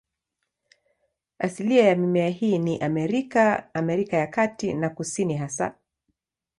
[1.39, 5.75] Asilia ya mimea hii ni Amerika, Amerika ya Kati na ya Kusini hasa.